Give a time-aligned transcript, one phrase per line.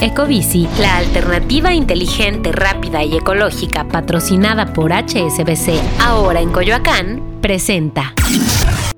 [0.00, 8.12] Ecobici, la alternativa inteligente, rápida y ecológica patrocinada por HSBC, ahora en Coyoacán, presenta.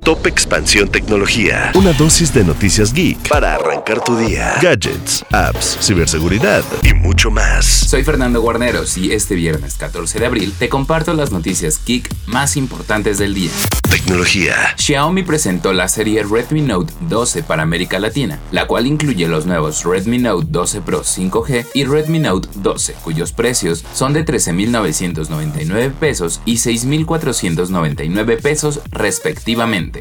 [0.08, 1.70] Top Expansión Tecnología.
[1.74, 4.54] Una dosis de noticias geek para arrancar tu día.
[4.62, 7.66] Gadgets, apps, ciberseguridad y mucho más.
[7.66, 12.56] Soy Fernando Guarneros y este viernes 14 de abril te comparto las noticias geek más
[12.56, 13.50] importantes del día.
[13.90, 14.54] Tecnología.
[14.78, 19.84] Xiaomi presentó la serie Redmi Note 12 para América Latina, la cual incluye los nuevos
[19.84, 26.40] Redmi Note 12 Pro 5G y Redmi Note 12, cuyos precios son de 13.999 pesos
[26.46, 29.97] y 6.499 pesos respectivamente.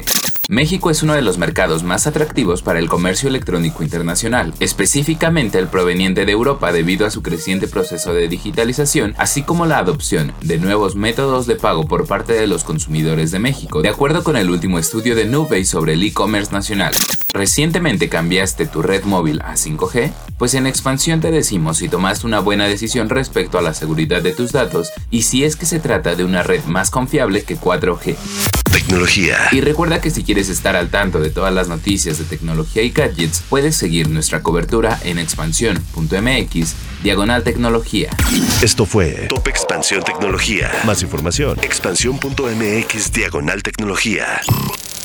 [0.50, 5.68] México es uno de los mercados más atractivos para el comercio electrónico internacional, específicamente el
[5.68, 10.56] proveniente de Europa debido a su creciente proceso de digitalización, así como la adopción de
[10.56, 14.48] nuevos métodos de pago por parte de los consumidores de México, de acuerdo con el
[14.48, 16.94] último estudio de Nubey sobre el e-commerce nacional.
[17.34, 20.12] ¿Recientemente cambiaste tu red móvil a 5G?
[20.38, 24.32] Pues en expansión te decimos si tomaste una buena decisión respecto a la seguridad de
[24.32, 28.16] tus datos y si es que se trata de una red más confiable que 4G.
[28.78, 29.48] Tecnología.
[29.50, 32.90] Y recuerda que si quieres estar al tanto de todas las noticias de tecnología y
[32.90, 38.10] gadgets, puedes seguir nuestra cobertura en expansión.mx, diagonal tecnología.
[38.62, 40.70] Esto fue Top Expansión Tecnología.
[40.86, 44.42] Más información, expansión.mx, diagonal tecnología.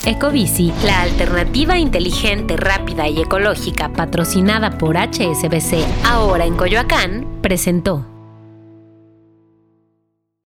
[0.06, 8.13] Ecobici, la alternativa inteligente, rápida y ecológica patrocinada por HSBC, ahora en Coyoacán, presentó.